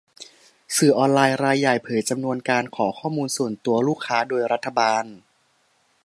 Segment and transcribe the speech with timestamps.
[0.77, 5.05] สื่อออนไลน์รายใหญ่เผยจำนวนการขอข้อมูลส่วนตัวลูกค้าโดยรัฐบาล